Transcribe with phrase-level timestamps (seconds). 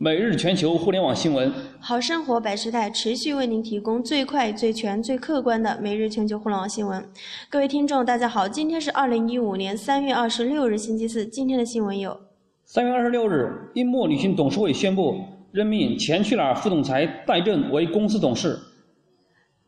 [0.00, 7.04] 每日全球互联网新闻，好生活百事态持续为您提供最快、最全、最客观的每日全球互联网新闻。
[7.50, 11.26] 各位听众，大家好，今天是二零一五年三月二十六日，星期四。
[11.26, 12.16] 今天的新闻有：
[12.64, 15.16] 三月二十六日，英墨旅行董事会宣布
[15.50, 18.56] 任命钱去哪儿副总裁戴震为公司董事。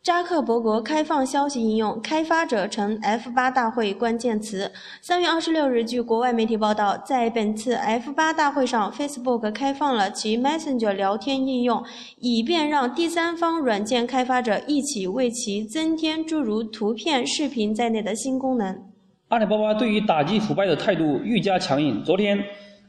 [0.00, 4.70] 扎克伯格开放消息应用，开发者成 F 八大会关键词。
[5.02, 11.82] 三月二十六日，据国外媒体报道，在本次 F 八大会上，Facebook 开放了其 Messenger 聊天应用，
[12.20, 18.80] 以便让第三方软件开发者一起为其增添诸如图片、视频在内的新功能。
[19.28, 22.02] 阿里巴巴对于打击腐败的态度愈加强硬。
[22.02, 22.38] 昨天，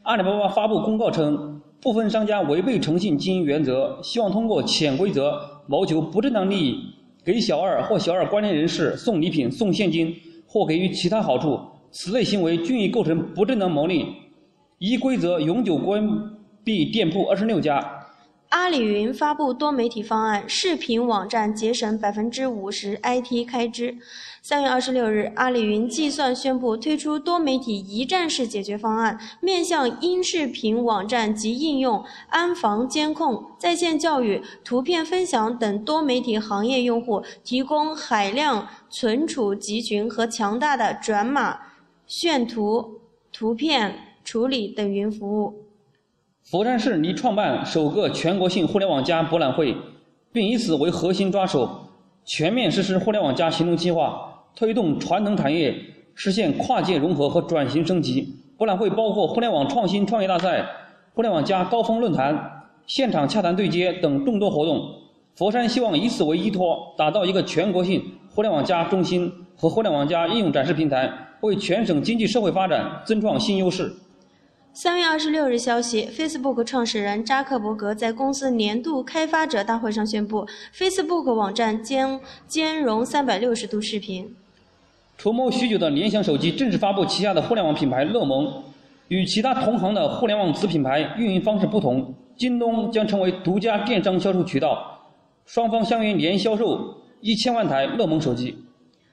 [0.04, 6.94] 阿里巴巴发布公告称，部分商家违背诚信经营原则，希望通过潜规则谋求不正当利益。
[7.32, 10.12] 给小二或小二关联人士送礼品、送现金
[10.48, 11.60] 或给予其他好处，
[11.92, 14.04] 此类行为均已构成不正当牟利。
[14.78, 16.04] 依规则永久关
[16.64, 17.99] 闭店铺二十六家。
[18.50, 23.96] 阿里云发布多媒体方案，视频网站节省百分之五十 IT 开支。
[24.42, 41.56] 三月二十六日，阿里云计算宣布推出多媒体一站式解决方案，面向音视频网站及应用、安防监控、在线教育、图片分享等多媒体行业用户，提供海量存储集群和强大的转码、
[42.04, 42.98] 炫图、
[43.32, 43.94] 图片
[44.24, 45.69] 处理等云服务。
[46.42, 49.76] 佛山市拟创办首个全国性互联网加博览会，
[50.32, 51.70] 并以此为核心抓手，
[52.24, 55.72] 全面实施互联网加行动计划，推动传统产业
[56.16, 58.34] 实现跨界融合和转型升级。
[58.58, 60.66] 博览会包括互联网创新创业大赛、
[61.14, 64.92] 互联网加高峰论坛、现场洽谈对接等众多活动。
[65.36, 68.02] 佛山希望以此为依托，打造一个全国性
[68.34, 71.08] 互联网加中心和互联网加应用展示平台，
[71.42, 73.90] 为全省经济社会发展增创新优势。
[74.72, 84.32] 三月二十六日，消息，Facebook 创始人扎克伯格在公司年度开发者大会上宣布，Facebook 网站将兼容三百六十度视频。
[85.18, 88.48] 筹谋许久的联想手机正式发布旗下的互联网品牌乐檬，
[89.08, 95.00] 与其他同行的互联网子品牌运营方式不同，京东将成为独家电商销售渠道，
[95.46, 98.56] 双方相约年销售一千万台乐檬手机。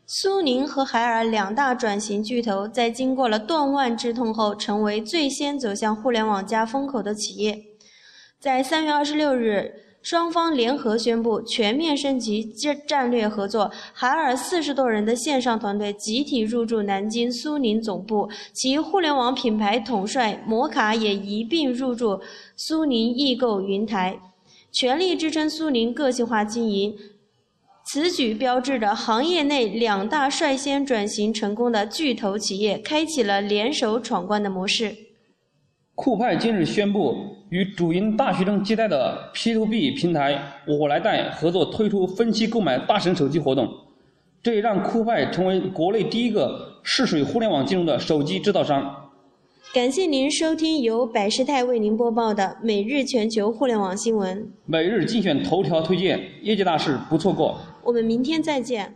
[0.10, 7.62] 苏宁和海尔两大转型巨头，在经过了断腕之痛后，成为最先走向互联网加风口的企业。
[8.40, 9.70] 在三月二十六日，
[10.02, 13.70] 双方联合宣布全面升级战战略合作。
[13.92, 22.22] 海尔四十多人的线上团队集体入驻南京苏宁总部，其互联网品牌统帅摩卡也一并入驻
[22.56, 24.18] 苏宁易购云台，
[24.72, 26.98] 全力支撑苏宁个性化经营。
[27.90, 34.94] 此举标志着行业内两大率先转型成功的巨头企业开启了联手闯关的模式。
[35.96, 37.16] 酷派今日宣布
[37.50, 40.38] 与主营大学生接待的 P2B 平台
[40.68, 43.66] 我来贷合作推出分期购买大神手机活动，
[44.44, 49.07] 这也让酷派成为国内第一个试水互联网金融的手机制造商。
[49.78, 54.52] 感谢您收听由百事泰为您播报的每日全球互联网新闻。
[54.66, 57.56] 每日精选头条推荐，业界大事不错过。
[57.84, 58.96] 我们明天再见。